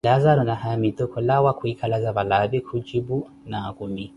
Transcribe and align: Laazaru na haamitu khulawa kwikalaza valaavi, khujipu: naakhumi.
Laazaru 0.03 0.43
na 0.43 0.55
haamitu 0.55 1.07
khulawa 1.07 1.51
kwikalaza 1.59 2.11
valaavi, 2.17 2.59
khujipu: 2.67 3.15
naakhumi. 3.49 4.05